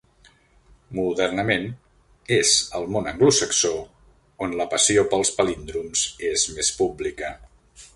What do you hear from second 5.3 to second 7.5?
palíndroms és més pública.